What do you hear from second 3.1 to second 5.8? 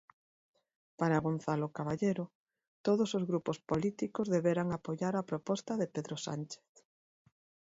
os grupos políticos deberan apoiar a proposta